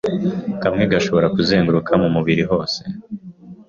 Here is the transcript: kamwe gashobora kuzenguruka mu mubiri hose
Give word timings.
kamwe 0.61 0.83
gashobora 0.91 1.27
kuzenguruka 1.35 1.91
mu 2.01 2.07
mubiri 2.15 2.43
hose 2.51 2.79